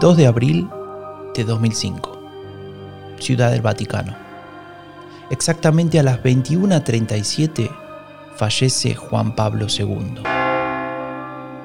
[0.00, 0.66] 2 de abril
[1.34, 2.18] de 2005,
[3.18, 4.16] Ciudad del Vaticano.
[5.28, 7.70] Exactamente a las 21.37
[8.34, 10.22] fallece Juan Pablo II.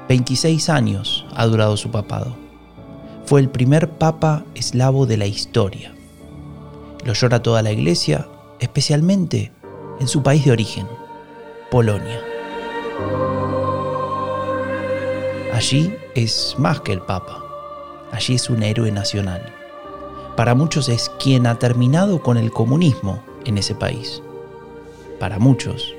[0.10, 2.36] 26 años ha durado su papado.
[3.26, 5.94] Fue el primer papa eslavo de la historia.
[7.06, 8.28] Lo llora toda la iglesia,
[8.60, 9.54] especialmente
[10.02, 10.88] en su país de origen,
[11.72, 12.20] Polonia.
[15.54, 17.45] Allí es más que el papa.
[18.16, 19.42] Allí es un héroe nacional.
[20.38, 24.24] Para muchos es quien ha terminado con el comunismo en ese país.
[25.20, 25.94] Para muchos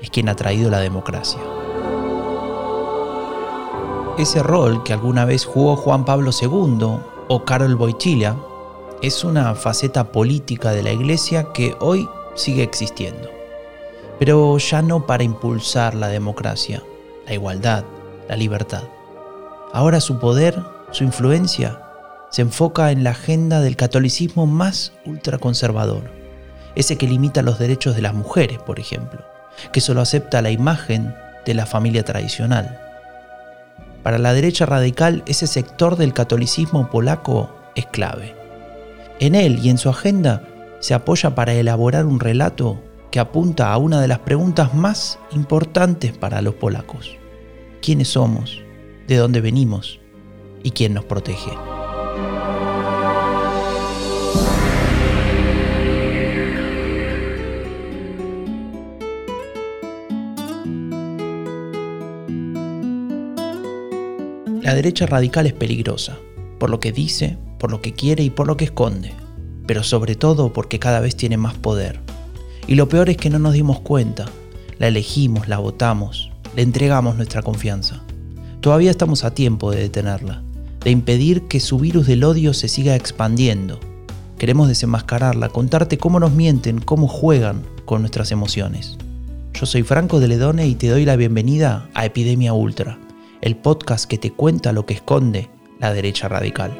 [0.00, 1.40] es quien ha traído la democracia.
[4.16, 8.34] Ese rol que alguna vez jugó Juan Pablo II o Karol Wojtyla
[9.02, 13.28] es una faceta política de la Iglesia que hoy sigue existiendo,
[14.18, 16.82] pero ya no para impulsar la democracia,
[17.26, 17.84] la igualdad,
[18.26, 18.84] la libertad.
[19.74, 20.58] Ahora su poder,
[20.90, 21.80] su influencia,
[22.30, 26.10] se enfoca en la agenda del catolicismo más ultraconservador,
[26.74, 29.24] ese que limita los derechos de las mujeres, por ejemplo,
[29.72, 31.14] que solo acepta la imagen
[31.46, 32.80] de la familia tradicional.
[34.02, 38.34] Para la derecha radical, ese sector del catolicismo polaco es clave.
[39.20, 40.42] En él y en su agenda
[40.80, 46.16] se apoya para elaborar un relato que apunta a una de las preguntas más importantes
[46.16, 47.16] para los polacos.
[47.80, 48.60] ¿Quiénes somos?
[49.06, 49.98] ¿De dónde venimos?
[50.62, 51.50] ¿Y quién nos protege?
[64.68, 66.18] La derecha radical es peligrosa,
[66.58, 69.14] por lo que dice, por lo que quiere y por lo que esconde,
[69.66, 72.00] pero sobre todo porque cada vez tiene más poder.
[72.66, 74.26] Y lo peor es que no nos dimos cuenta,
[74.78, 78.02] la elegimos, la votamos, le entregamos nuestra confianza.
[78.60, 80.42] Todavía estamos a tiempo de detenerla,
[80.80, 83.80] de impedir que su virus del odio se siga expandiendo.
[84.38, 88.96] Queremos desenmascararla, contarte cómo nos mienten, cómo juegan con nuestras emociones.
[89.54, 92.98] Yo soy Franco de Ledone y te doy la bienvenida a Epidemia Ultra
[93.40, 95.48] el podcast que te cuenta lo que esconde
[95.78, 96.76] la derecha radical.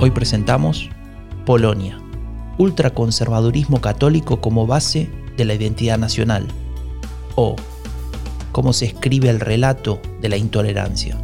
[0.00, 0.88] Hoy presentamos
[1.44, 1.98] Polonia,
[2.58, 6.46] ultraconservadurismo católico como base de la identidad nacional,
[7.34, 7.56] o
[8.52, 11.18] cómo se escribe el relato de la intolerancia.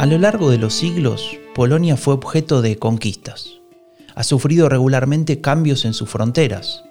[0.00, 3.59] A lo largo de los siglos, Polonia fue objeto de conquistas.
[4.14, 6.84] Ha sufrido regularmente cambios en sus fronteras.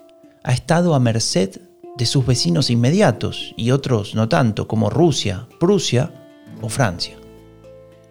[0.44, 1.62] Ha estado a merced
[1.98, 6.12] de sus vecinos inmediatos y otros no tanto, como Rusia, Prusia
[6.62, 7.18] o Francia.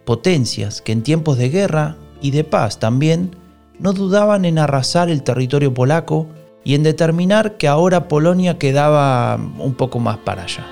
[0.05, 3.35] Potencias que en tiempos de guerra y de paz también
[3.79, 6.27] no dudaban en arrasar el territorio polaco
[6.63, 10.65] y en determinar que ahora Polonia quedaba un poco más para allá.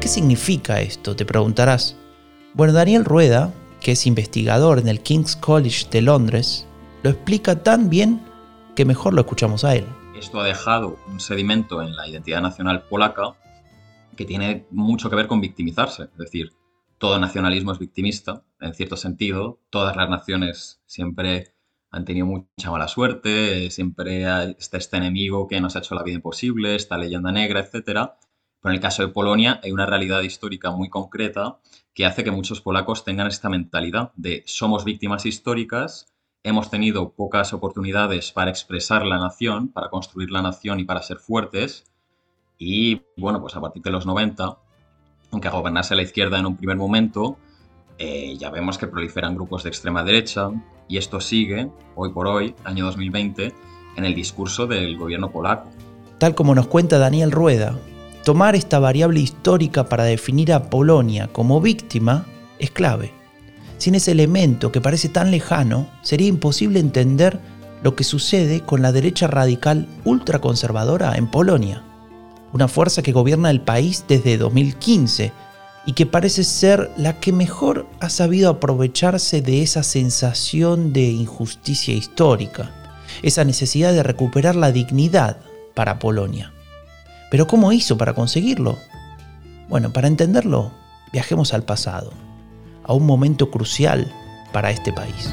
[0.00, 1.14] ¿Qué significa esto?
[1.16, 1.96] Te preguntarás.
[2.54, 6.66] Bueno, Daniel Rueda, que es investigador en el King's College de Londres,
[7.02, 8.22] lo explica tan bien
[8.76, 9.84] que mejor lo escuchamos a él.
[10.16, 13.34] Esto ha dejado un sedimento en la identidad nacional polaca
[14.16, 16.04] que tiene mucho que ver con victimizarse.
[16.04, 16.52] Es decir,
[16.98, 19.58] todo nacionalismo es victimista, en cierto sentido.
[19.70, 21.54] Todas las naciones siempre
[21.90, 24.24] han tenido mucha mala suerte, siempre
[24.58, 28.16] está este enemigo que nos ha hecho la vida imposible, esta leyenda negra, etcétera.
[28.62, 31.58] Pero en el caso de Polonia hay una realidad histórica muy concreta
[31.94, 36.12] que hace que muchos polacos tengan esta mentalidad de somos víctimas históricas,
[36.44, 41.18] hemos tenido pocas oportunidades para expresar la nación, para construir la nación y para ser
[41.18, 41.84] fuertes.
[42.56, 44.56] Y bueno, pues a partir de los 90,
[45.32, 47.36] aunque gobernase la izquierda en un primer momento,
[47.98, 50.50] eh, ya vemos que proliferan grupos de extrema derecha
[50.88, 53.52] y esto sigue, hoy por hoy, año 2020,
[53.96, 55.68] en el discurso del gobierno polaco.
[56.18, 57.78] Tal como nos cuenta Daniel Rueda,
[58.24, 62.24] Tomar esta variable histórica para definir a Polonia como víctima
[62.60, 63.12] es clave.
[63.78, 67.40] Sin ese elemento que parece tan lejano, sería imposible entender
[67.82, 71.82] lo que sucede con la derecha radical ultraconservadora en Polonia,
[72.52, 75.32] una fuerza que gobierna el país desde 2015
[75.84, 81.92] y que parece ser la que mejor ha sabido aprovecharse de esa sensación de injusticia
[81.92, 82.70] histórica,
[83.22, 85.38] esa necesidad de recuperar la dignidad
[85.74, 86.52] para Polonia.
[87.32, 88.76] Pero ¿cómo hizo para conseguirlo?
[89.70, 90.70] Bueno, para entenderlo,
[91.14, 92.12] viajemos al pasado,
[92.84, 94.12] a un momento crucial
[94.52, 95.30] para este país.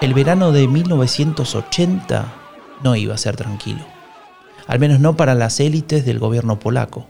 [0.00, 2.32] El verano de 1980
[2.82, 3.84] no iba a ser tranquilo,
[4.66, 7.06] al menos no para las élites del gobierno polaco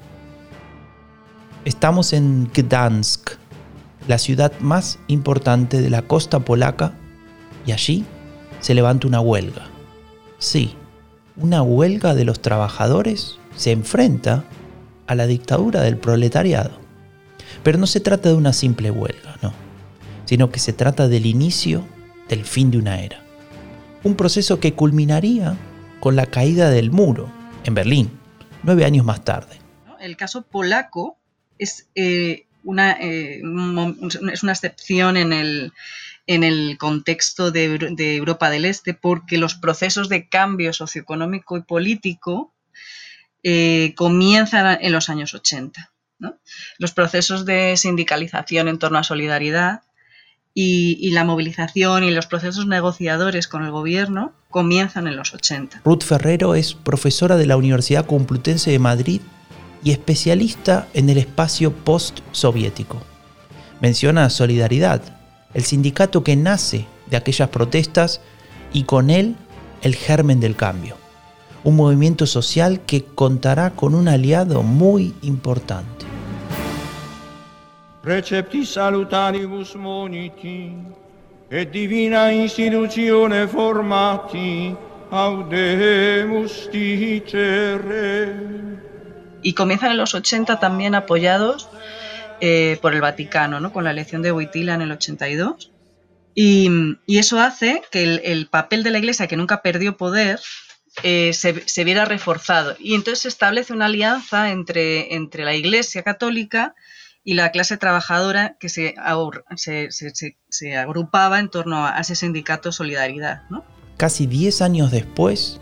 [1.65, 3.39] Estamos en Gdansk,
[4.07, 6.93] la ciudad más importante de la costa polaca,
[7.65, 8.05] y allí
[8.61, 9.67] se levanta una huelga.
[10.39, 10.75] Sí,
[11.37, 14.45] una huelga de los trabajadores se enfrenta
[15.07, 16.73] a la dictadura del proletariado.
[17.63, 19.55] Pero no se trata de una simple huelga, no,
[20.27, 21.83] sino que se trata del inicio
[22.29, 23.23] del fin de una era.
[24.03, 25.57] Un proceso que culminaría
[26.01, 27.31] con la caída del muro
[27.65, 28.11] en Berlín,
[28.63, 29.57] nueve años más tarde.
[29.99, 31.17] El caso polaco
[31.65, 33.43] es, eh, una, eh,
[34.33, 35.73] es una excepción en el,
[36.27, 42.53] en el contexto de, Europa del Este porque los procesos de cambio socioeconómico y político
[43.43, 45.91] eh, comienzan en los años 80.
[46.79, 49.83] Los procesos de sindicalización en torno a solidaridad
[50.55, 55.83] y, la movilización y los procesos negociadores con el gobierno comienzan en los 80.
[55.85, 59.21] Ruth Ferrero es profesora de la Universidad Complutense de Madrid
[59.85, 63.01] y especialista en el espacio post-soviético.
[63.81, 65.03] Menciona Solidaridad,
[65.53, 68.21] el sindicato que nace de aquellas protestas
[68.73, 69.37] y con él
[69.83, 70.97] el germen del cambio
[71.65, 76.05] un movimiento social que contará con un aliado muy importante.
[78.65, 80.75] Salutaribus moniti,
[81.73, 82.29] divina
[83.49, 84.77] formati.
[89.44, 91.69] Y comienzan en los 80 también apoyados
[92.41, 93.73] eh, por el Vaticano, ¿no?
[93.73, 95.70] con la elección de Wojtyla en el 82.
[96.35, 96.69] Y,
[97.06, 100.41] y eso hace que el, el, papel de la Iglesia, que nunca perdió poder,
[101.02, 102.76] eh, se, viera reforzado.
[102.79, 106.75] Y entonces se establece una alianza entre, entre la Iglesia católica
[107.25, 108.94] y la clase trabajadora que se,
[109.56, 113.43] se, agrupaba en torno a ese sindicato Solidaridad.
[113.96, 115.61] Casi 10 años después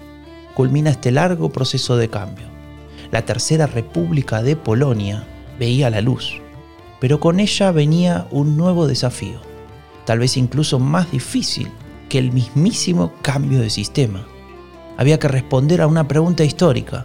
[0.54, 2.51] culmina este largo proceso de cambio.
[3.12, 5.26] La Tercera República de Polonia
[5.58, 6.40] veía la luz,
[6.98, 9.38] pero con ella venía un nuevo desafío,
[10.06, 11.70] tal vez incluso más difícil
[12.08, 14.26] que el mismísimo cambio de sistema
[14.96, 17.04] había que responder a una pregunta histórica.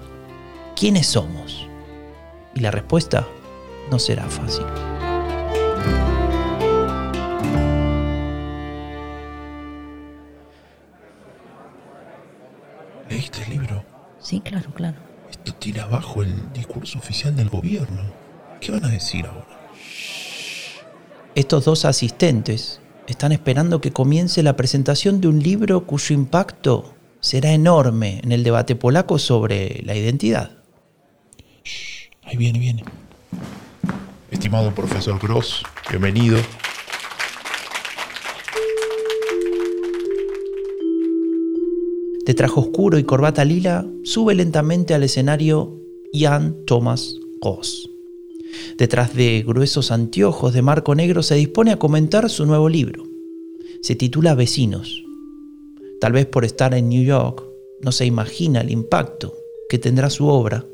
[0.77, 1.67] ¿Quiénes somos?
[2.55, 3.27] Y la respuesta
[3.91, 4.65] no será fácil.
[13.09, 13.83] ¿Leíste el libro?
[14.19, 15.06] Sí, claro, claro.
[15.47, 18.01] Esto tira abajo el discurso oficial del gobierno.
[18.59, 19.47] ¿Qué van a decir ahora?
[21.35, 27.53] Estos dos asistentes están esperando que comience la presentación de un libro cuyo impacto será
[27.53, 30.51] enorme en el debate polaco sobre la identidad.
[32.23, 32.83] ahí viene, viene.
[34.29, 36.39] Estimado profesor Gross, bienvenido.
[42.27, 45.79] De traje oscuro y corbata lila, sube lentamente al escenario
[46.11, 47.89] Jan Thomas Gross.
[48.77, 53.05] Detrás de gruesos anteojos de marco negro se dispone a comentar su nuevo libro.
[53.81, 55.05] Se titula Vecinos
[56.01, 57.45] Tal vez por estar en New York
[57.81, 59.33] no se imagina el impacto
[59.69, 60.65] que tendrá su obra,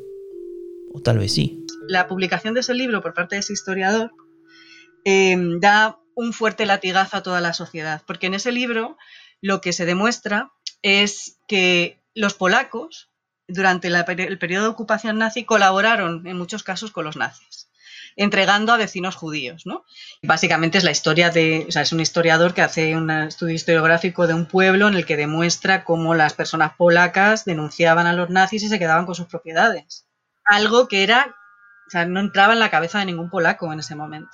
[0.92, 1.64] o tal vez sí.
[1.88, 4.12] La publicación de ese libro por parte de ese historiador
[5.04, 8.98] em, da un fuerte latigazo a toda la sociedad, porque en ese libro
[9.40, 10.52] lo que se demuestra
[10.84, 13.10] es que los polacos,
[13.48, 17.68] durante el periodo de ocupación nazi, colaboraron en muchos casos con los nazis
[18.16, 19.66] entregando a vecinos judíos.
[19.66, 19.86] ¿no?
[20.22, 24.28] Básicamente es la historia de, o sea, es un historiador que hace un estudio historiográfico
[24.28, 28.64] de un pueblo en el que demuestra cómo las personas polacas denunciaban a los nazis
[28.64, 30.08] y se quedaban con sus propiedades.
[30.46, 31.36] Algo que era,
[31.88, 34.32] o sea, no entraba en la cabeza de ningún polaco en ese momento.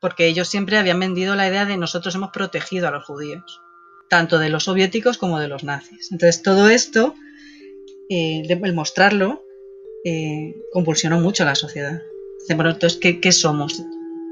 [0.00, 3.60] Porque ellos siempre habían vendido la idea de nosotros hemos protegido a los judíos,
[4.14, 6.12] tanto de los soviéticos como de los nazis.
[6.12, 7.16] Entonces todo esto,
[8.08, 9.42] eh, el mostrarlo,
[10.04, 12.00] eh, compulsionó mucho a la sociedad.
[12.48, 13.82] Entonces, ¿qué, somos?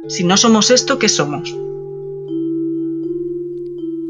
[0.06, 1.52] Si no somos esto, ¿qué somos?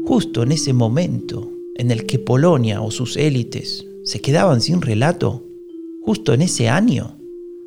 [0.05, 5.43] Justo en ese momento en el que Polonia o sus élites se quedaban sin relato,
[6.01, 7.17] justo en ese año,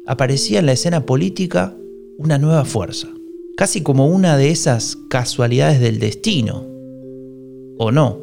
[0.07, 1.77] aparecía en la escena política
[2.19, 3.09] una nueva fuerza,
[3.57, 6.76] casi como una de esas casualidades del destino.
[7.79, 8.21] ¿O no?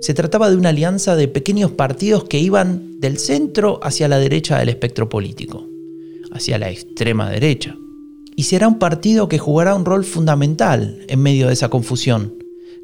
[0.00, 4.58] Se trataba de una alianza de pequeños partidos que iban del centro hacia la derecha
[4.58, 5.68] del espectro político
[6.32, 7.76] hacia la extrema derecha.
[8.34, 12.34] Y será un partido que jugará un rol fundamental en medio de esa confusión,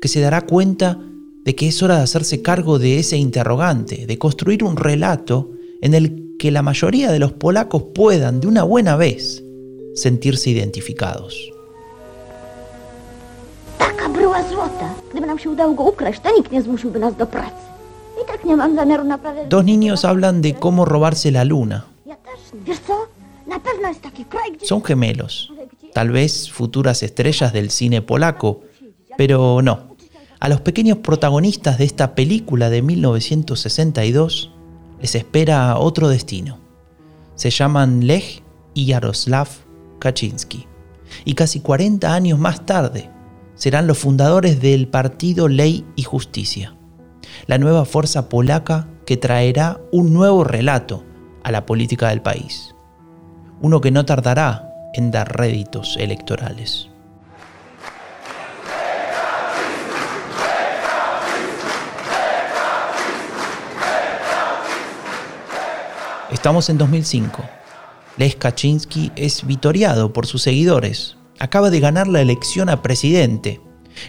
[0.00, 1.00] que se dará cuenta
[1.44, 5.94] de que es hora de hacerse cargo de ese interrogante, de construir un relato en
[5.94, 9.42] el que la mayoría de los polacos puedan de una buena vez
[9.94, 11.50] sentirse identificados.
[13.98, 14.94] Taka bryła złota.
[15.10, 17.64] Gdyby nam się udało go ukraść, to nikt nie zmusiłby nas do pracy.
[18.22, 19.48] I tak nie mam zamiaru naprawiać...
[19.48, 21.82] Dos niños hablan de cómo robarse la luna.
[24.62, 25.52] Son gemelos,
[25.92, 28.60] tal vez futuras estrellas del cine polaco,
[29.16, 29.78] pero no.
[30.40, 34.50] A los pequeños protagonistas de esta película de 1962
[35.00, 36.58] les espera otro destino.
[37.34, 38.42] Se llaman Lech
[38.74, 39.48] y Yaroslav
[39.98, 40.66] Kaczynski.
[41.24, 43.17] Y casi 40 años más tarde
[43.58, 46.74] serán los fundadores del partido Ley y Justicia,
[47.46, 51.04] la nueva fuerza polaca que traerá un nuevo relato
[51.42, 52.74] a la política del país.
[53.60, 56.88] Uno que no tardará en dar réditos electorales.
[66.30, 67.42] Estamos en 2005.
[68.18, 71.17] Les Kaczynski es vitoriado por sus seguidores.
[71.38, 73.60] Acaba de ganar la elección a presidente.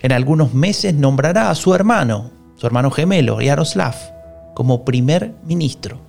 [0.01, 3.95] En algunos meses nombrará a su hermano, su hermano gemelo, Yaroslav,
[4.55, 5.99] como primer ministro.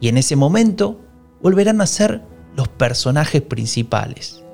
[0.00, 1.00] Y en ese momento
[1.42, 2.22] volverán a ser
[2.56, 4.44] los personajes principales.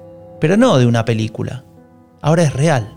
[0.40, 1.64] Pero no de una película.
[2.22, 2.96] Ahora es real.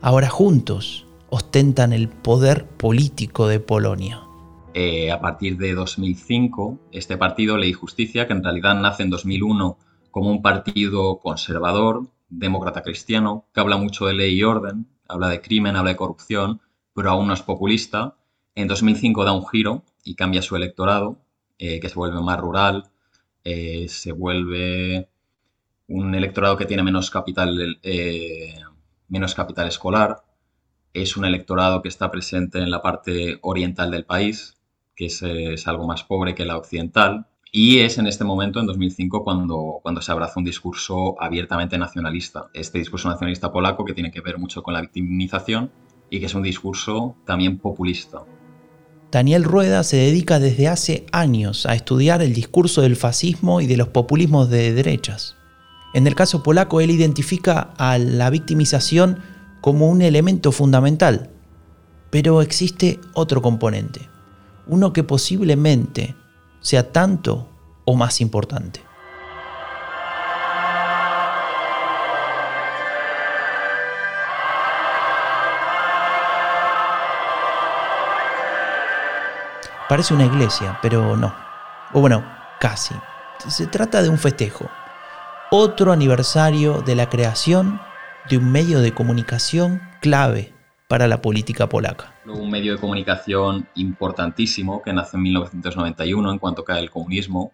[0.00, 4.22] Ahora juntos ostentan el poder político de Polonia.
[4.72, 9.10] Eh, a partir de 2005, este partido, Ley y Justicia, que en realidad nace en
[9.10, 9.76] 2001
[10.10, 15.40] como un partido conservador, demócrata cristiano, que habla mucho de ley y orden, habla de
[15.40, 16.60] crimen, habla de corrupción,
[16.94, 18.16] pero aún no es populista,
[18.54, 21.20] en 2005 da un giro y cambia su electorado,
[21.58, 22.90] eh, que se vuelve más rural,
[23.44, 25.08] eh, se vuelve
[25.88, 27.78] un electorado que tiene menos capital,
[29.08, 30.22] menos capital escolar,
[30.92, 34.56] es un electorado que está presente en la parte oriental del país,
[34.96, 37.26] que es, algo más pobre que la occidental.
[37.52, 42.48] Y es en este momento, en 2005, cuando, cuando se abraza un discurso abiertamente nacionalista.
[42.54, 45.72] Este discurso nacionalista polaco que tiene que ver mucho con la victimización
[46.10, 48.22] y que es un discurso también populista.
[49.10, 53.76] Daniel Rueda se dedica desde hace años a estudiar el discurso del fascismo y de
[53.76, 55.36] los populismos de derechas.
[55.92, 59.18] En el caso polaco, él identifica a la victimización
[59.60, 61.30] como un elemento fundamental,
[62.10, 64.08] pero existe otro componente,
[64.68, 66.14] uno que posiblemente
[66.60, 67.48] sea tanto
[67.84, 68.80] o más importante.
[79.88, 81.34] Parece una iglesia, pero no.
[81.92, 82.24] O bueno,
[82.60, 82.94] casi.
[83.48, 84.70] Se trata de un festejo.
[85.50, 87.80] Otro aniversario de la creación
[88.28, 90.54] de un medio de comunicación clave
[90.90, 92.12] para la política polaca.
[92.26, 97.52] Un medio de comunicación importantísimo que nace en 1991 en cuanto cae el comunismo,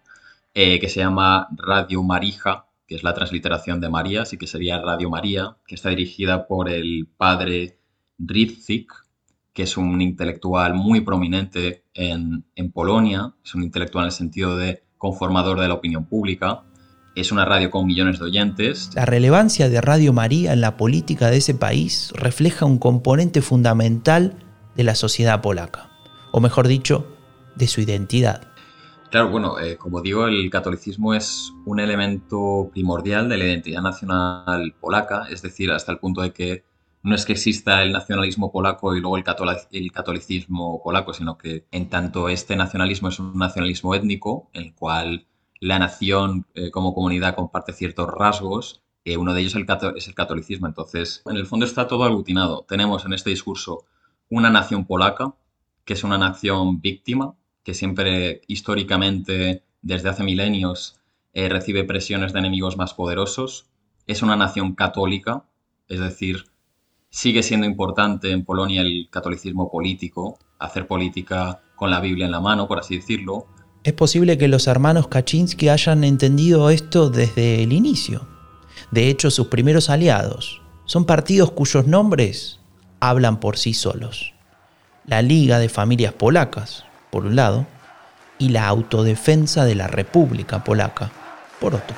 [0.55, 4.81] eh, que se llama Radio Marija, que es la transliteración de María, así que sería
[4.81, 7.77] Radio María, que está dirigida por el padre
[8.17, 8.91] Ritzik,
[9.53, 14.57] que es un intelectual muy prominente en, en Polonia, es un intelectual en el sentido
[14.57, 16.63] de conformador de la opinión pública,
[17.21, 18.91] es una radio con millones de oyentes.
[18.93, 24.35] La relevancia de Radio María en la política de ese país refleja un componente fundamental
[24.75, 25.89] de la sociedad polaca,
[26.31, 27.07] o mejor dicho,
[27.55, 28.47] de su identidad.
[29.09, 34.75] Claro, bueno, eh, como digo, el catolicismo es un elemento primordial de la identidad nacional
[34.79, 36.65] polaca, es decir, hasta el punto de que
[37.01, 39.23] no es que exista el nacionalismo polaco y luego el,
[39.71, 44.75] el catolicismo polaco, sino que en tanto este nacionalismo es un nacionalismo étnico, en el
[44.75, 45.25] cual
[45.59, 49.55] la nación eh, como comunidad comparte ciertos rasgos, eh, uno de ellos
[49.95, 50.67] es el catolicismo.
[50.67, 52.65] Entonces, en el fondo está todo aglutinado.
[52.67, 53.85] Tenemos en este discurso
[54.29, 55.33] una nación polaca,
[55.85, 60.99] que es una nación víctima, que siempre históricamente, desde hace milenios,
[61.33, 63.67] eh, recibe presiones de enemigos más poderosos.
[64.07, 65.45] Es una nación católica,
[65.87, 66.45] es decir,
[67.09, 72.41] sigue siendo importante en Polonia el catolicismo político, hacer política con la Biblia en la
[72.41, 73.47] mano, por así decirlo,
[73.83, 78.27] es posible que los hermanos Kaczynski hayan entendido esto desde el inicio.
[78.91, 82.59] De hecho, sus primeros aliados son partidos cuyos nombres
[82.99, 84.33] hablan por sí solos.
[85.05, 87.65] La Liga de Familias Polacas, por un lado,
[88.39, 91.11] y la Autodefensa de la República Polaca,
[91.59, 91.95] por otro.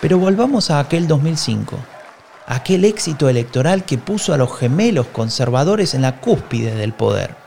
[0.00, 1.78] Pero volvamos a aquel 2005,
[2.46, 7.41] aquel éxito electoral que puso a los gemelos conservadores en la cúspide del poder.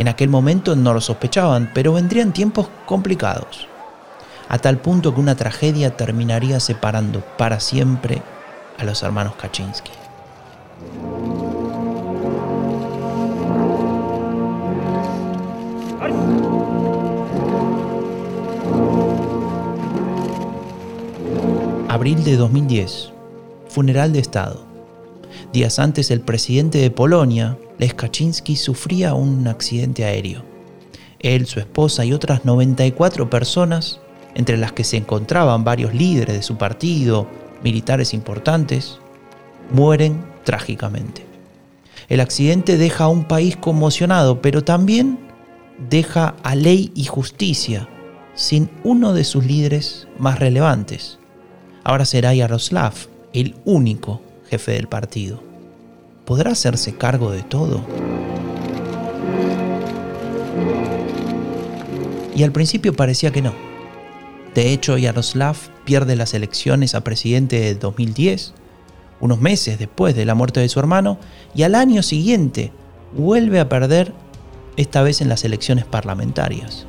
[0.00, 3.68] En aquel momento no lo sospechaban, pero vendrían tiempos complicados,
[4.48, 8.22] a tal punto que una tragedia terminaría separando para siempre
[8.78, 9.90] a los hermanos Kaczynski.
[21.90, 23.12] Abril de 2010.
[23.68, 24.69] Funeral de Estado.
[25.52, 30.44] Días antes, el presidente de Polonia, Lech Kaczynski, sufría un accidente aéreo.
[31.18, 33.98] Él, su esposa y otras 94 personas,
[34.36, 37.26] entre las que se encontraban varios líderes de su partido,
[37.64, 39.00] militares importantes,
[39.72, 41.26] mueren trágicamente.
[42.08, 45.18] El accidente deja a un país conmocionado, pero también
[45.90, 47.88] deja a ley y justicia
[48.34, 51.18] sin uno de sus líderes más relevantes.
[51.82, 52.94] Ahora será Yaroslav
[53.32, 55.40] el único jefe del partido.
[56.24, 57.80] ¿Podrá hacerse cargo de todo?
[62.34, 63.52] Y al principio parecía que no.
[64.54, 68.54] De hecho, Yaroslav pierde las elecciones a presidente de 2010,
[69.20, 71.18] unos meses después de la muerte de su hermano,
[71.54, 72.72] y al año siguiente
[73.16, 74.12] vuelve a perder,
[74.76, 76.86] esta vez en las elecciones parlamentarias.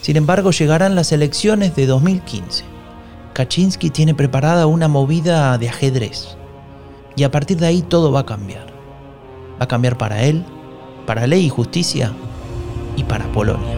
[0.00, 2.64] Sin embargo, llegarán las elecciones de 2015.
[3.34, 6.36] Kaczynski tiene preparada una movida de ajedrez.
[7.20, 8.64] Y a partir de ahí todo va a cambiar.
[9.60, 10.42] Va a cambiar para él,
[11.04, 12.14] para ley y justicia
[12.96, 13.76] y para Polonia.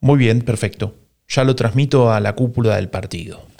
[0.00, 0.94] Muy bien, perfecto.
[1.26, 3.56] Ya lo transmito a la cúpula del partido.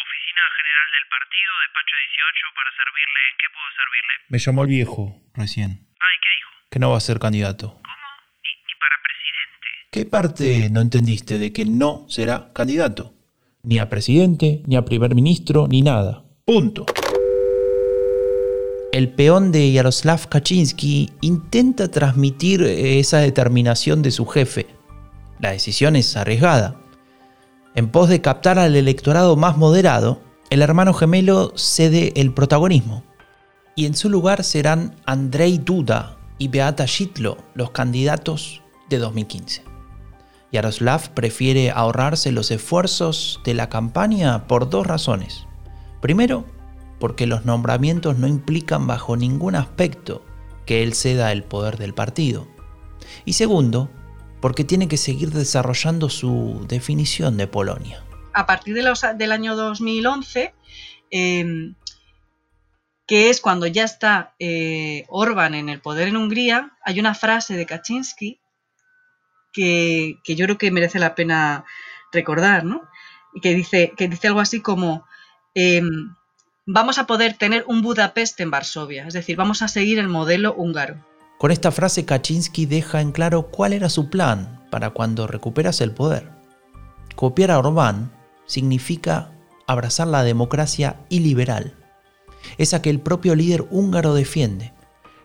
[0.00, 3.20] Oficina General del Partido, despacho 18, para servirle.
[3.30, 4.19] ¿En qué puedo servirle?
[4.30, 6.50] Me llamó el viejo recién, Ay, ¿qué dijo?
[6.70, 7.66] que no va a ser candidato.
[7.66, 7.82] ¿Cómo?
[8.44, 9.66] ¿Ni, ni para presidente?
[9.90, 13.12] ¿Qué parte no entendiste de que no será candidato?
[13.64, 16.22] Ni a presidente, ni a primer ministro, ni nada.
[16.44, 16.86] Punto.
[18.92, 24.66] El peón de Yaroslav Kaczynski intenta transmitir esa determinación de su jefe.
[25.40, 26.76] La decisión es arriesgada.
[27.74, 33.04] En pos de captar al electorado más moderado, el hermano gemelo cede el protagonismo.
[33.74, 39.64] Y en su lugar serán Andrei Duda y Beata Shitlo los candidatos de 2015.
[40.52, 45.46] Yaroslav prefiere ahorrarse los esfuerzos de la campaña por dos razones.
[46.00, 46.44] Primero,
[46.98, 50.24] porque los nombramientos no implican bajo ningún aspecto
[50.66, 52.48] que él ceda el poder del partido.
[53.24, 53.90] Y segundo,
[54.40, 58.04] porque tiene que seguir desarrollando su definición de Polonia.
[58.32, 60.54] a partir del año 2011,
[61.10, 61.72] eh,
[63.10, 67.56] que es cuando ya está eh, Orbán en el poder en Hungría, hay una frase
[67.56, 68.38] de Kaczynski
[69.52, 71.64] que, yo creo que merece la pena
[72.12, 72.82] recordar, ¿no?
[73.34, 75.06] Y que dice, que dice algo así como,
[75.56, 76.14] em,
[76.66, 80.54] vamos a poder tener un Budapest en Varsovia, es decir, vamos a seguir el modelo
[80.54, 81.04] húngaro.
[81.36, 85.90] Con esta frase Kaczynski deja en claro cuál era su plan para cuando recuperase el
[85.90, 86.30] poder.
[87.16, 88.12] Copiar a Orbán
[88.46, 89.32] significa
[89.66, 91.79] abrazar la democracia iliberal,
[92.58, 94.72] esa que el propio líder húngaro defiende,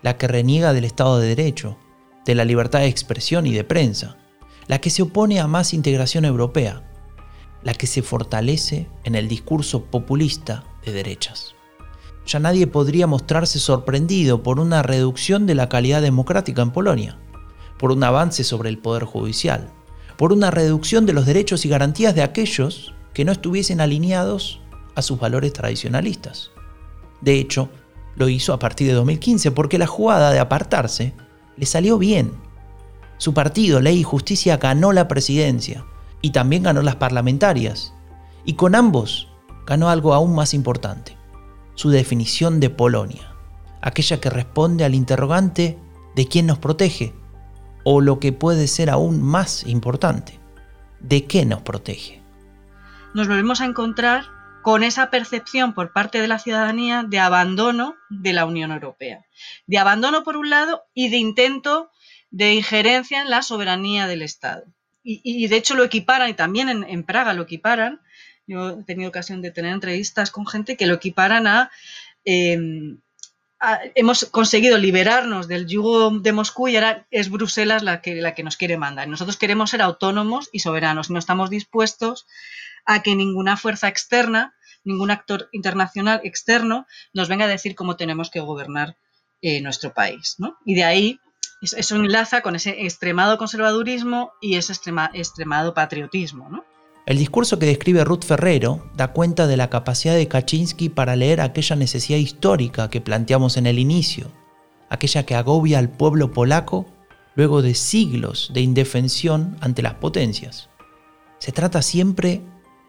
[0.02, 1.78] la que reniega del Estado de Derecho,
[2.26, 4.18] de la libertad de expresión y de prensa,
[4.68, 6.84] la que se opone a más integración europea,
[7.64, 11.56] la que se fortalece en el discurso populista de derechas
[12.26, 17.18] ya nadie podría mostrarse sorprendido por una reducción de la calidad democrática en Polonia,
[17.78, 19.70] por un avance sobre el poder judicial,
[20.18, 24.60] por una reducción de los derechos y garantías de aquellos que no estuviesen alineados
[24.96, 26.52] a sus valores tradicionalistas.
[27.22, 27.70] De hecho,
[28.16, 31.14] lo hizo a partir de 2015 porque la jugada de apartarse
[31.58, 32.32] le salió bien.
[33.18, 35.86] Su partido, Ley y Justicia, ganó la presidencia
[36.22, 37.94] y también ganó las parlamentarias.
[38.44, 39.30] Y con ambos
[39.66, 41.18] ganó algo aún más importante
[41.76, 43.34] su definición de Polonia,
[43.82, 45.78] aquella que responde al interrogante
[46.16, 47.14] de quién nos protege,
[47.84, 50.40] o lo que puede ser aún más importante,
[51.02, 52.24] de qué nos protege.
[53.14, 54.24] nos volvemos a encontrar
[54.66, 59.24] con esa percepción por parte de la ciudadanía de abandono de la Unión Europea.
[59.68, 61.92] De abandono por un lado y de intento
[62.32, 64.64] de injerencia en la soberanía del Estado.
[65.04, 68.02] Y, de hecho lo equiparan, y también en, Praga lo equiparan,
[68.48, 71.70] yo he tenido ocasión de tener entrevistas con gente que lo equiparan a...
[72.26, 72.58] eh,
[73.60, 78.34] a- hemos conseguido liberarnos del yugo de Moscú y ahora es Bruselas la que, la
[78.34, 79.08] que nos quiere mandar.
[79.08, 82.26] Nosotros queremos ser autónomos y soberanos no estamos dispuestos
[82.88, 84.55] a que ninguna fuerza externa,
[84.86, 88.98] ningún actor internacional externo nos venga a decir cómo tenemos que gobernar
[89.42, 90.36] eh, nuestro país.
[90.38, 90.56] ¿no?
[90.66, 91.20] Y de ahí
[91.62, 96.64] es- eso enlaza con ese extremado conservadurismo y ese extrema- extremado patriotismo.
[97.06, 101.40] El discurso que describe Ruth Ferrero da cuenta de la capacidad de Kaczynski para leer
[101.42, 104.32] aquella necesidad histórica que planteamos en el inicio,
[104.90, 106.88] aquella que agobia al pueblo polaco
[107.36, 110.70] luego de siglos de indefensión ante las potencias.
[111.38, 112.42] Se trata siempre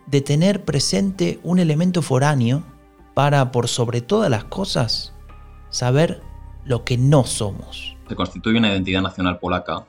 [0.06, 2.62] de tener presente un elemento foráneo
[3.14, 5.14] para, por sobre todas las cosas,
[5.70, 6.22] saber
[6.64, 7.96] lo que no somos.
[8.08, 9.86] Se constituye una identidad nacional polaca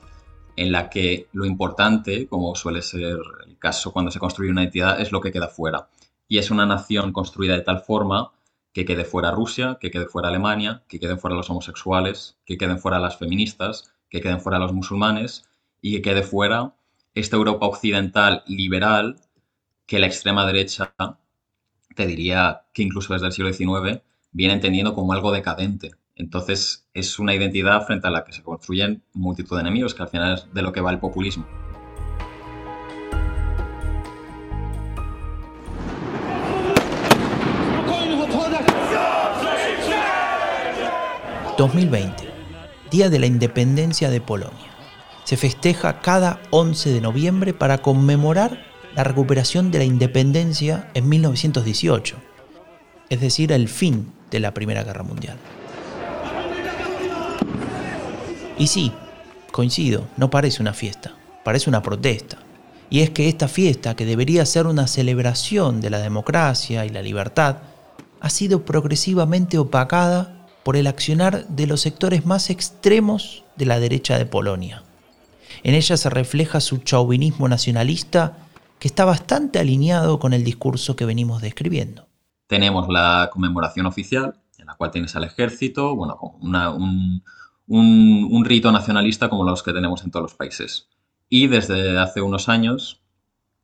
[0.56, 5.00] en la que lo importante, como suele ser el caso cuando se construye una identidad,
[5.00, 5.88] es lo que queda fuera.
[6.26, 8.32] Y es una nación construida de tal forma
[8.72, 12.78] que quede fuera Rusia, que quede fuera Alemania, que queden fuera los homosexuales, que queden
[12.78, 15.48] fuera las feministas, que queden fuera los musulmanes
[15.80, 16.74] y que quede fuera
[17.14, 19.16] esta Europa occidental liberal
[19.88, 20.94] que la extrema derecha,
[21.96, 25.92] te diría que incluso desde el siglo XIX, viene entendiendo como algo decadente.
[26.14, 30.10] Entonces es una identidad frente a la que se construyen multitud de enemigos, que al
[30.10, 31.46] final es de lo que va el populismo.
[41.56, 42.30] ...2020...
[42.90, 44.70] Día de la Independencia de Polonia.
[45.24, 52.16] Se festeja cada 11 de noviembre para conmemorar la recuperación de la independencia en 1918,
[53.08, 55.36] es decir, el fin de la Primera Guerra Mundial.
[58.58, 58.90] Y sí,
[59.52, 62.38] coincido, no parece una fiesta, parece una protesta.
[62.90, 67.00] Y es que esta fiesta, que debería ser una celebración de la democracia y la
[67.00, 67.58] libertad,
[68.18, 74.18] ha sido progresivamente opacada por el accionar de los sectores más extremos de la derecha
[74.18, 74.82] de Polonia.
[75.62, 78.47] En ella se refleja su chauvinismo nacionalista
[78.78, 82.06] que está bastante alineado con el discurso que venimos describiendo.
[82.46, 87.22] Tenemos la conmemoración oficial, en la cual tienes al ejército, bueno, un,
[87.66, 90.88] un, rito nacionalista como los que tenemos en todos los países.
[91.28, 93.02] Y desde hace unos años,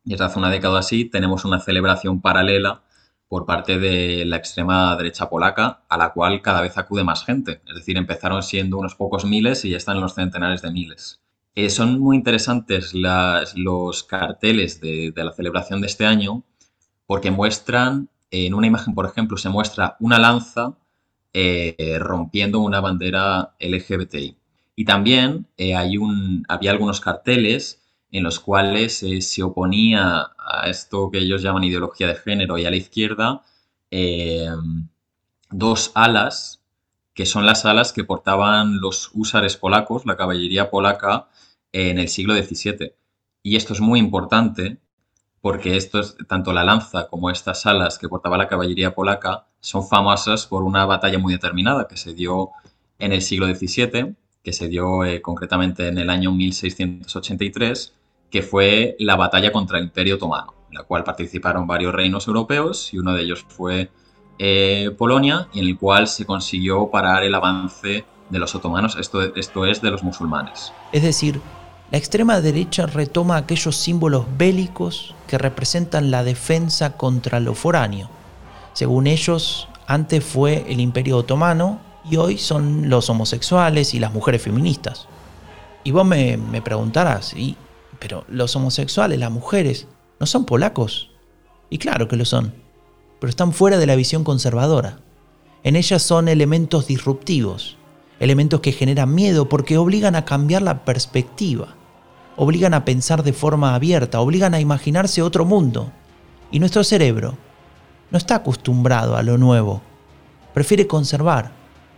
[0.05, 2.83] desde hace una década así, tenemos una celebración paralela
[3.29, 7.63] por parte de la extrema derecha polaca, a la cual cada vez acude más gente.
[7.67, 11.24] Es decir, empezaron siendo unos pocos miles y ya están en los centenares de miles.
[11.57, 16.43] Eh, son muy interesantes los carteles de, la celebración de este año
[17.07, 20.77] porque muestran, en una imagen, por ejemplo, se muestra una lanza
[21.33, 24.37] eh, rompiendo una bandera LGBTI.
[24.77, 31.11] Y también eh, hay un, había algunos carteles en los cuales se oponía a esto
[31.11, 33.43] que ellos llaman ideología de género y a la izquierda
[35.51, 36.65] dos alas
[37.15, 41.29] que son las alas que portaban los húsares polacos, la caballería polaca,
[41.75, 42.95] en el siglo XVII.
[43.43, 44.79] Y esto es muy importante
[45.41, 49.87] porque esto es, tanto la lanza como estas alas que portaba la caballería polaca son
[49.87, 52.51] famosas por una batalla muy determinada que se dio
[52.99, 57.93] en el siglo XVII, que se dio eh, concretamente en el año 1683,
[58.31, 62.95] que fue la batalla contra el Imperio Otomano, en la cual participaron varios reinos europeos
[62.95, 63.91] y uno de ellos fue
[64.39, 69.67] eh, Polonia, en el cual se consiguió parar el avance de los otomanos, esto, esto
[69.67, 70.73] es de los musulmanes.
[70.93, 71.41] Es decir,
[71.95, 78.11] la extrema derecha retoma aquellos símbolos bélicos que representan la defensa contra lo foráneo.
[78.73, 81.79] Según ellos, antes fue el imperio otomano
[82.11, 85.07] y hoy son los homosexuales y las mujeres feministas.
[85.85, 87.57] Y vos me, preguntarás, ¿y,
[88.01, 89.87] pero los homosexuales, las mujeres,
[90.19, 91.13] ¿no son polacos?
[91.71, 92.55] Y claro que lo son,
[93.21, 94.99] pero están fuera de la visión conservadora.
[95.63, 97.77] En ellas son elementos disruptivos,
[98.19, 101.77] elementos que generan miedo porque obligan a cambiar la perspectiva
[102.37, 105.93] obligan a pensar de forma abierta, obligan a imaginarse otro mundo.
[106.51, 107.37] Y nuestro cerebro
[108.11, 109.83] no está acostumbrado a lo nuevo.
[110.53, 111.53] Prefiere conservar,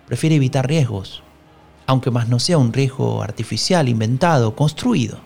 [0.07, 1.23] prefiere evitar riesgos,
[1.87, 5.19] aunque más no sea un riesgo artificial, inventado, construido.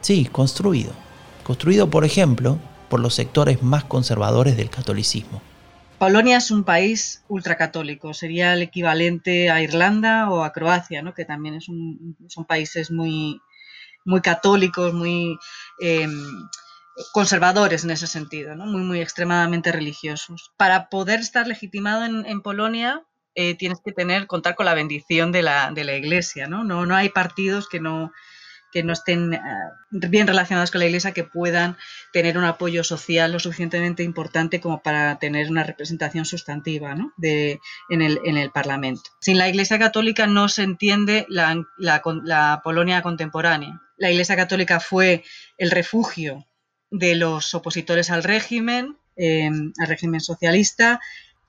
[0.00, 0.92] Sí, construido.
[1.42, 2.58] Construido, por ejemplo,
[2.88, 5.42] por los sectores más conservadores del catolicismo.
[5.98, 11.12] Polonia es un país ultracatólico, sería el equivalente a Irlanda o a Croacia, ¿no?
[11.12, 13.42] que también son países muy,
[14.04, 15.38] muy católicos, muy
[15.78, 16.48] em,
[17.12, 18.66] conservadores en ese sentido, ¿no?
[18.66, 20.52] muy, muy extremadamente religiosos.
[20.56, 23.02] Para poder estar legitimado en, Polonia,
[23.34, 26.46] eh, tienes que tener, contar con la bendición de la, de la iglesia.
[26.46, 26.64] ¿no?
[26.64, 28.12] No, no hay partidos que no,
[28.70, 29.40] que no estén eh,
[29.90, 31.76] bien relacionados con la Iglesia, que puedan
[32.12, 38.02] tener un apoyo social lo suficientemente importante como para tener una representación sustantiva de, en,
[38.02, 39.10] el, en, el, Parlamento.
[39.20, 45.22] Sin la Iglesia Católica no se entiende la, la, Polonia contemporánea la Iglesia Católica fue
[45.58, 46.46] el refugio
[46.90, 51.00] de los opositores al régimen, em, al régimen socialista,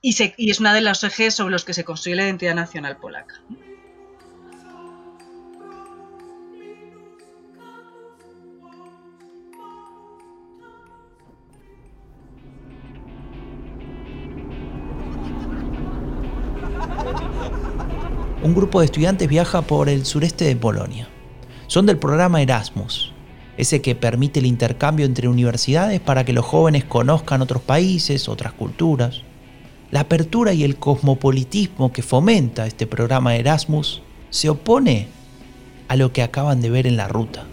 [0.02, 0.14] y,
[0.50, 3.40] es una de los ejes sobre los que se construye la identidad nacional polaca.
[18.42, 21.08] Un grupo de estudiantes viaja por el sureste de Polonia
[21.72, 23.12] son del programa Erasmus,
[23.56, 28.52] ese que permite el intercambio entre universidades para que los jóvenes conozcan otros países, otras
[28.52, 29.22] culturas.
[29.90, 35.08] La apertura y el cosmopolitismo que fomenta este programa Erasmus se opone
[35.88, 37.46] a lo que acaban de ver en la ruta.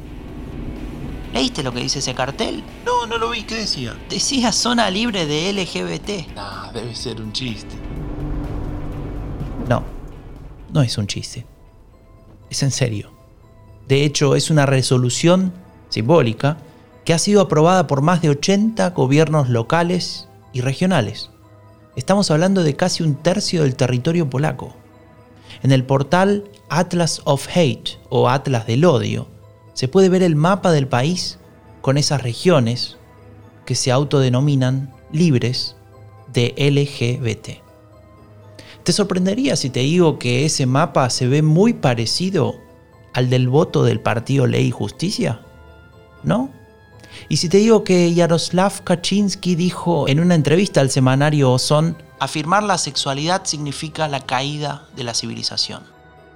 [1.34, 2.62] ¿Leíste lo que dice ese cartel?
[2.86, 3.96] No, no lo vi, ¿qué decía?
[4.10, 6.36] Decía zona libre de LGBT.
[6.36, 7.74] Ah, debe ser un chiste.
[9.70, 9.82] No,
[10.74, 11.46] no es un chiste.
[12.50, 13.19] Es en serio.
[13.90, 15.52] De hecho, es una resolución
[15.90, 16.58] simbólica
[17.06, 21.32] que ha sido aprobada por más de 80 gobiernos locales y regionales.
[21.96, 24.76] Estamos hablando de casi un tercio del territorio polaco.
[25.64, 29.28] En el portal Atlas of Hate o Atlas del Odio
[29.74, 31.40] se puede ver el mapa del país
[31.82, 32.98] con esas regiones
[33.66, 35.76] que se autodenominan libres
[36.32, 37.64] de LGBT.
[38.84, 42.69] Te sorprendería si te digo que ese mapa se ve muy parecido
[43.14, 45.42] al del voto del partido Ley y Justicia.
[46.24, 46.50] ¿No?
[47.28, 52.64] Y si te digo que Yaroslav Kaczynski dijo en una entrevista al semanario Ozon, afirmar
[52.64, 55.84] la sexualidad significa la caída de la civilización.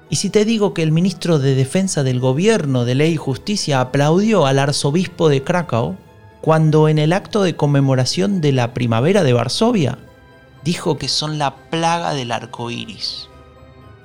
[0.10, 3.82] Y si te digo que el ministro de Defensa del Gobierno de Ley y Justicia
[3.82, 5.98] aplaudió al arzobispo de Krakow
[6.42, 9.98] cuando en el acto de conmemoración de la primavera de Varsovia
[10.64, 13.30] dijo que son la plaga del arco iris.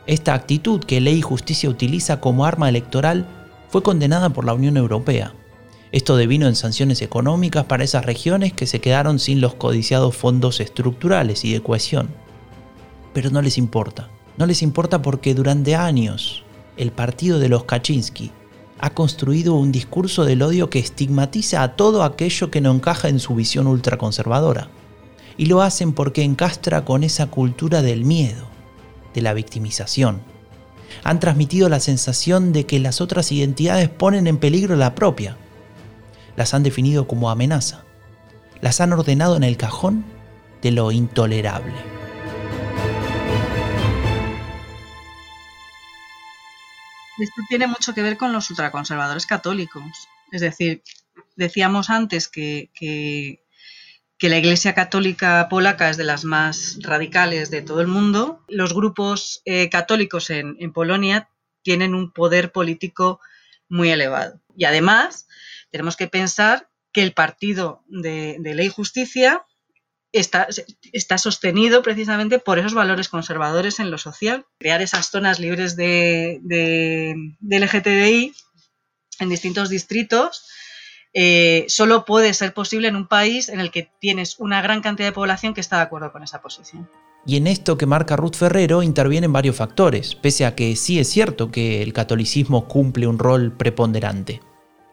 [0.08, 3.26] Esta actitud que Ley y Justicia utiliza como arma electoral
[3.68, 5.34] fue condenada por la Unión Europea.
[5.92, 10.60] Esto devino en sanciones económicas para esas regiones que se quedaron sin los codiciados fondos
[10.60, 12.08] estructurales y de cohesión.
[13.12, 14.08] Pero no les importa.
[14.38, 16.42] No les importa porque durante años
[16.78, 18.32] el partido de los Kaczynski
[18.78, 23.18] ha construido un discurso del odio que estigmatiza a todo aquello que no encaja en
[23.20, 24.70] su visión ultraconservadora.
[25.36, 28.46] Y lo hacen porque encastra con esa cultura del miedo,
[29.18, 30.22] de la victimización.
[31.02, 35.36] Han transmitido la sensación de que las otras identidades ponen en peligro la propia.
[36.36, 37.84] Las han definido como amenaza.
[38.60, 40.04] Las han ordenado en el cajón
[40.62, 41.74] de lo intolerable.
[47.18, 49.82] Esto tiene mucho que ver con los ultraconservadores católicos.
[50.30, 50.84] Es decir,
[51.34, 53.42] decíamos antes que, que,
[54.18, 58.44] que, la Iglesia Católica polaca es de las más radicales de todo el mundo.
[58.48, 61.30] Los grupos eh, católicos en, Polonia
[61.62, 63.20] tienen un poder político
[63.68, 64.40] muy elevado.
[64.56, 65.28] Y además,
[65.70, 69.44] tenemos que pensar que el partido de, Ley y Justicia
[70.10, 70.48] Está,
[70.92, 74.46] está, sostenido precisamente por esos valores conservadores en lo social.
[74.58, 78.32] Crear esas zonas libres de, de, de LGTBI
[79.20, 80.48] en distintos distritos
[81.20, 85.08] eh, solo puede ser posible en un país en el que tienes una gran cantidad
[85.08, 86.88] de población que está de acuerdo con esa posición.
[87.26, 91.08] Y en esto que marca Ruth Ferrero intervienen varios factores, pese a que sí es
[91.08, 94.40] cierto que el catolicismo cumple un rol preponderante.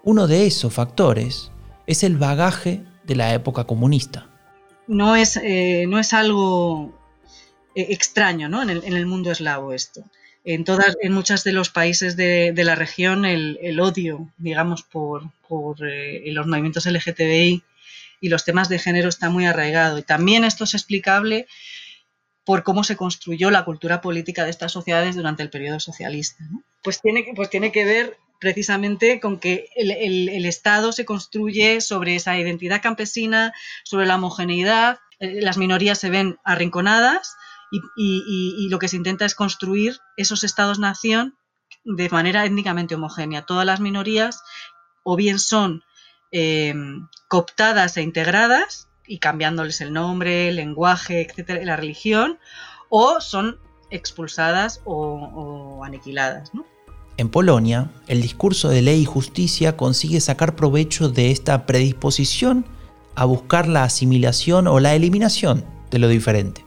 [0.03, 1.51] Uno de esos factores
[1.85, 4.29] es el bagaje de la época comunista
[4.87, 6.93] no es, eh, no es algo
[7.75, 8.61] eh, extraño ¿no?
[8.61, 10.03] en, el, en, el, mundo eslavo esto.
[10.45, 14.83] En, todas, en muchos de los países de, de la región el, el, odio, digamos,
[14.83, 17.63] por, por eh, los movimientos LGTBI
[18.21, 19.97] y los temas de género está muy arraigado.
[19.97, 21.47] Y también esto es explicable
[22.43, 26.43] por cómo se construyó la cultura política de estas sociedades durante el periodo socialista.
[26.49, 26.63] ¿no?
[26.83, 31.81] Pues, tiene, pues tiene que ver precisamente con que el, el, el, Estado se construye
[31.81, 33.53] sobre esa identidad campesina,
[33.83, 37.35] sobre la homogeneidad, eh, las minorías se ven arrinconadas
[37.71, 41.37] y, lo que se intenta es construir esos estados-nación
[41.83, 43.45] de manera étnicamente homogénea.
[43.45, 44.41] Todas las minorías
[45.03, 45.83] o bien son
[46.31, 46.73] eh,
[47.27, 52.39] cooptadas e integradas y cambiándoles el nombre, el lenguaje, etcétera, la religión,
[52.89, 56.51] o son expulsadas o, aniquiladas.
[57.17, 62.65] En Polonia, el discurso de ley y justicia consigue sacar provecho de esta predisposición
[63.15, 66.64] a buscar la asimilación o la eliminación de lo diferente.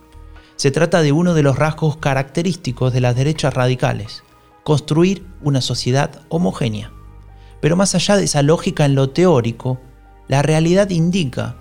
[0.58, 4.24] Se trata de uno de los rasgos característicos de las derechas radicales,
[4.64, 6.92] construir una sociedad homogénea.
[7.60, 9.80] Pero más allá de esa lógica en lo teórico,
[10.26, 11.56] la realidad indica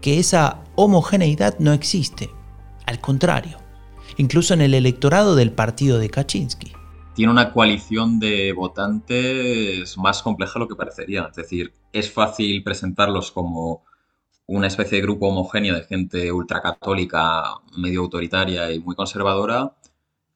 [0.00, 2.28] que esa homogeneidad no existe.
[2.86, 3.58] Al contrario,
[4.16, 6.72] incluso en el electorado del partido de Kaczynski
[7.14, 11.26] tiene una coalición de votantes más compleja de lo que parecería.
[11.28, 13.84] Es decir, es fácil presentarlos como
[14.50, 17.44] una especie de grupo homogéneo de gente ultracatólica,
[17.78, 19.76] medio autoritaria y muy conservadora,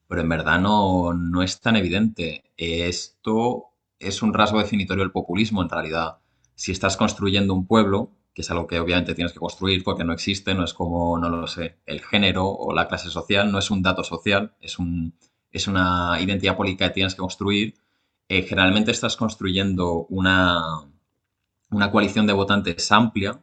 [0.07, 2.45] pero en verdad no, no es tan evidente.
[2.55, 3.65] Esto
[3.99, 6.19] es un rasgo definitorio del populismo en realidad.
[6.55, 10.13] Si estás construyendo un pueblo, que es algo que obviamente tienes que construir porque no
[10.13, 13.69] existe, no es como, no lo sé, el género o la clase social, no es
[13.69, 15.13] un dato social, es un,
[15.51, 17.73] es una identidad política que tienes que construir,
[18.29, 20.63] eh, generalmente estás construyendo una,
[21.69, 23.41] una coalición de votantes amplia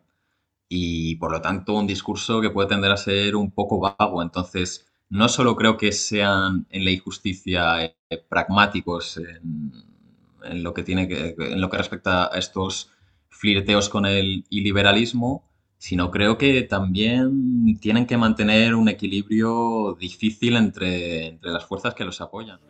[0.74, 4.22] y por lo tanto un discurso que puede tender a ser un poco vago.
[4.22, 7.94] Entonces, no solo creo que sean en ley y justicia eh,
[8.26, 12.88] pragmáticos en, lo que tiene que, en lo que respecta a estos
[13.28, 15.44] flirteos con el iliberalismo,
[15.76, 22.06] sino creo que también tienen que mantener un equilibrio difícil entre, entre las fuerzas que
[22.06, 22.60] los apoyan.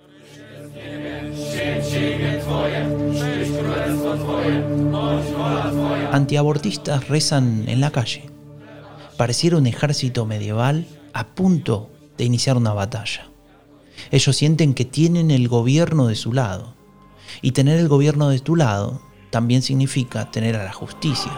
[6.12, 8.30] Antiabortistas rezan en la calle.
[9.16, 13.28] Pareciera un ejército medieval a punto de iniciar una batalla.
[14.10, 16.74] Ellos sienten que tienen el gobierno de su lado.
[17.40, 19.00] Y tener el gobierno de tu lado
[19.30, 21.32] también significa tener a la justicia.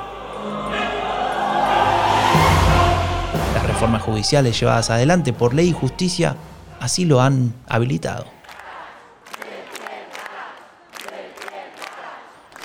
[3.55, 6.37] Las reformas judiciales llevadas adelante por ley y justicia
[6.81, 8.34] así lo han habilitado.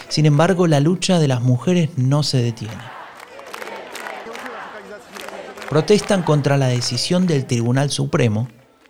[0.10, 2.74] Sin embargo, la lucha de las mujeres no se detiene.
[5.69, 8.48] Protestan contra la decisión del Tribunal Supremo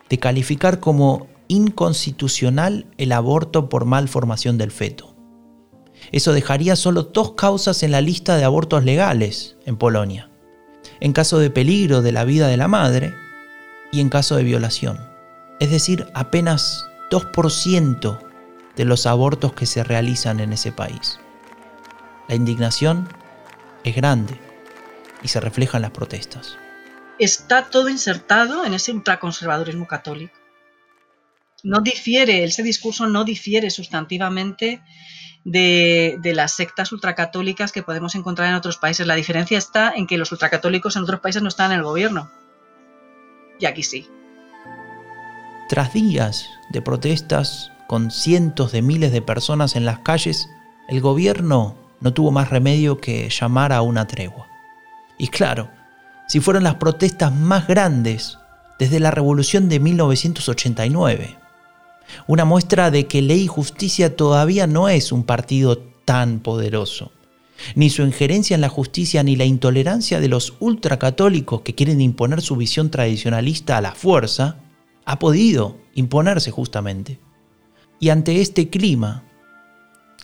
[0.08, 5.14] de calificar como inconstitucional el aborto por malformación del feto.
[6.10, 10.30] Eso dejaría solo dos causas en la lista de abortos legales en Polonia.
[11.00, 13.14] En caso de peligro de la vida de la madre
[13.92, 14.98] y en caso de violación.
[15.60, 18.29] Es decir, apenas 2%
[18.80, 21.20] de los abortos que se realizan en ese país.
[22.28, 23.10] La indignación
[23.84, 24.40] es grande
[25.22, 26.56] y se refleja en las protestas.
[27.18, 30.32] Está todo insertado en ese ultraconservadurismo católico.
[31.62, 34.82] No difiere, ese discurso no difiere sustantivamente
[35.44, 39.06] de, de, las sectas ultracatólicas que podemos encontrar en otros países.
[39.06, 42.30] La diferencia está en que los ultracatólicos en otros países no están en el gobierno.
[43.58, 44.08] Y aquí sí.
[45.68, 50.48] Tras días de protestas, con cientos de miles de personas en las calles,
[50.88, 54.46] el gobierno no tuvo más remedio que llamar a una tregua.
[55.18, 55.68] Y claro,
[56.28, 58.38] si fueron las protestas más grandes
[58.78, 61.36] desde la revolución de 1989.
[62.28, 67.10] Una muestra de que ley y justicia todavía no es un partido tan poderoso.
[67.74, 72.40] Ni su injerencia en la justicia ni la intolerancia de los ultracatólicos que quieren imponer
[72.40, 74.58] su visión tradicionalista a la fuerza
[75.06, 77.18] ha podido imponerse justamente.
[78.00, 79.22] Y ante este clima,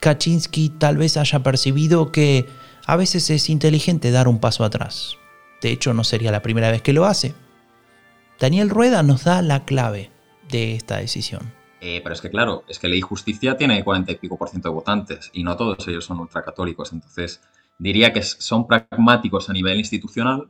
[0.00, 2.46] Kaczynski tal vez haya percibido que
[2.86, 5.18] a veces es inteligente dar un paso atrás.
[5.60, 7.34] De hecho, no sería la primera vez que lo hace.
[8.40, 10.10] Daniel Rueda nos da la clave
[10.50, 11.52] de esta decisión.
[11.80, 14.70] Eh, pero es que claro, es que Ley Justicia tiene 40 y pico por ciento
[14.70, 16.92] de votantes y no todos ellos son ultracatólicos.
[16.92, 17.42] Entonces,
[17.78, 20.48] diría que son pragmáticos a nivel institucional,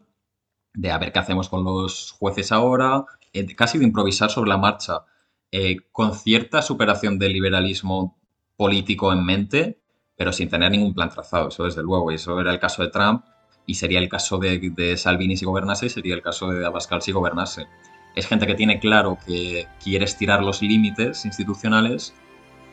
[0.75, 4.59] de a ver qué hacemos con los jueces ahora, eh, casi de improvisar sobre la
[4.59, 5.05] marcha.
[5.53, 8.19] Eh, con cierta superación del liberalismo
[8.57, 9.81] político en mente,
[10.17, 12.11] pero sin tener ningún plan trazado, eso desde luego.
[12.11, 13.25] Y eso era el caso de Trump
[13.67, 17.13] y sería el caso de, Salvini si gobernase y sería el caso de Abascal si
[17.13, 17.67] gobernase.
[18.15, 22.15] Es gente que tiene claro que quiere estirar los límites institucionales,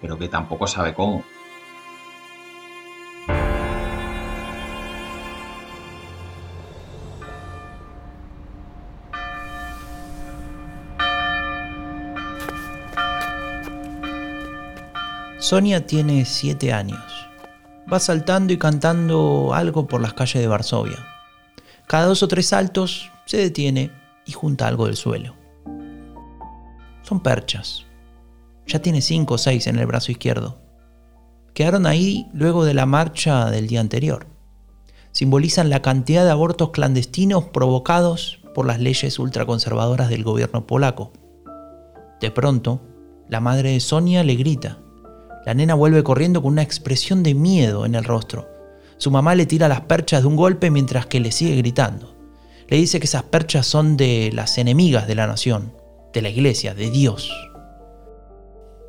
[0.01, 1.23] pero que tampoco sabe cómo.
[15.43, 17.03] Sonia tiene siete años.
[17.91, 21.05] Va saltando y cantando algo por las calles de Varsovia.
[21.85, 23.91] Cada dos o tres saltos se detiene
[24.25, 25.35] y junta algo del suelo.
[27.01, 27.85] Son perchas.
[28.67, 30.61] Ya tiene cinco o seis en el brazo izquierdo.
[31.53, 34.27] Quedaron ahí luego de la marcha del día anterior.
[35.11, 41.11] Simbolizan la cantidad de abortos clandestinos provocados por las leyes ultraconservadoras del gobierno polaco.
[42.21, 42.79] De pronto,
[43.27, 44.79] la madre de Sonia le grita
[45.45, 48.47] la nena vuelve corriendo con una expresión de miedo en el rostro.
[48.97, 52.15] Su mamá le tira las perchas de un golpe mientras que le sigue gritando.
[52.67, 55.73] Le dice que esas perchas son de las enemigas de la nación,
[56.13, 57.31] de la iglesia, de Dios.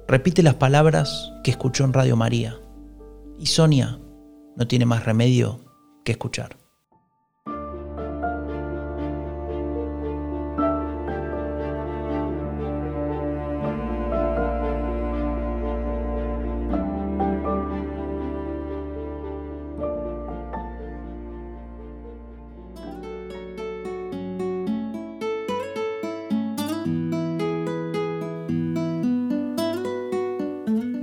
[0.07, 2.57] Repite las palabras que escuchó en Radio María.
[3.39, 3.99] Y Sonia
[4.57, 5.61] no tiene más remedio
[6.05, 6.64] que escuchar.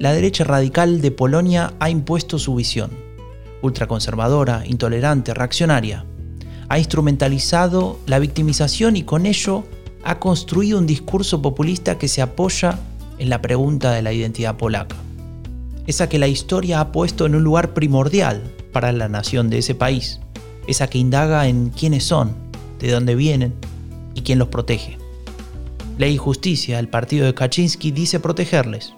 [0.02, 2.90] La derecha radical de Polonia ha impuesto su visión,
[3.62, 6.06] ultraconservadora, intolerante, reaccionaria.
[6.70, 9.64] Ha instrumentalizado la victimización y con ello
[10.04, 12.80] ha construido un discurso populista que se apoya
[13.20, 14.96] en la pregunta de la identidad polaca.
[15.86, 18.42] Esa que la historia ha puesto en un lugar primordial
[18.74, 20.20] para la nación de ese país.
[20.66, 22.34] Esa que indaga en quiénes son,
[22.80, 23.54] de dónde vienen
[24.16, 24.98] y quién los protege.
[26.00, 28.96] Ley y Justicia, el partido de Kaczynski, dice protegerles.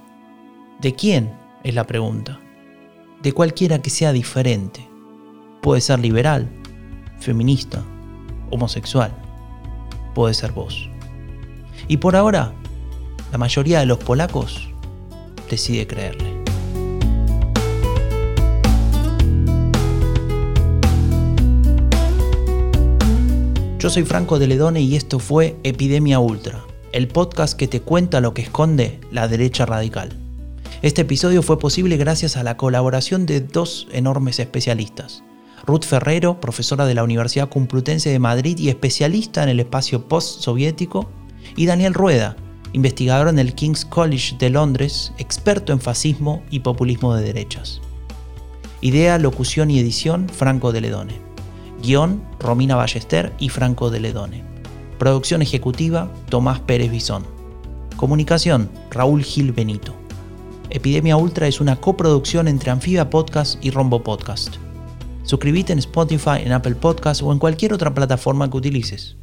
[0.81, 1.33] ¿De quién?
[1.63, 2.39] Es la pregunta.
[3.21, 4.87] De cualquiera que sea diferente.
[5.61, 6.49] Puede ser liberal,
[7.19, 7.83] feminista,
[8.51, 9.13] homosexual.
[10.13, 10.89] Puede ser vos.
[11.87, 12.53] Y por ahora,
[13.31, 14.69] la mayoría de los polacos
[15.49, 16.43] decide creerle.
[23.79, 26.63] Yo soy Franco de Ledone y esto fue Epidemia Ultra,
[26.93, 30.22] el podcast que te cuenta lo que esconde la derecha radical.
[30.81, 35.23] Este episodio fue posible gracias a la colaboración de dos enormes especialistas.
[35.65, 41.09] Ruth Ferrero, profesora de la Universidad Complutense de Madrid y especialista en el espacio post-soviético,
[41.55, 42.35] y Daniel Rueda,
[42.73, 47.79] investigador en el King's College de Londres, experto en fascismo y populismo de derechas.
[48.81, 51.21] Idea, locución y edición, Franco de Ledone.
[51.81, 54.43] Guión, Romina Ballester y Franco de Ledone.
[54.99, 57.25] Producción ejecutiva, Tomás Pérez Bisón.
[57.95, 60.02] Comunicación, Raúl Gil Benito.
[60.73, 64.55] Epidemia Ultra es una coproducción entre Anfibia Podcast y Rombo Podcast.
[65.21, 69.15] Suscríbete en Spotify, en Apple Podcast o en cualquier otra plataforma que utilices.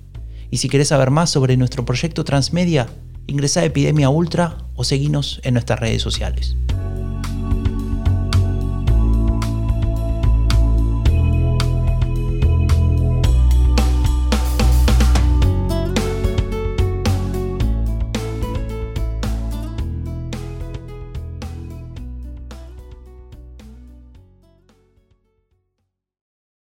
[0.52, 2.86] Y si querés saber más sobre nuestro proyecto Transmedia,
[3.26, 6.56] ingresa a Epidemia Ultra o seguinos en nuestras redes sociales.